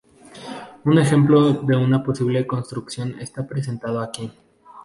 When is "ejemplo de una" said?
0.97-2.03